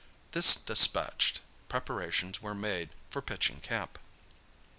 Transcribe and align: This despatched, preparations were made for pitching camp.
This 0.31 0.55
despatched, 0.55 1.41
preparations 1.69 2.41
were 2.41 2.55
made 2.55 2.89
for 3.11 3.21
pitching 3.21 3.59
camp. 3.59 3.99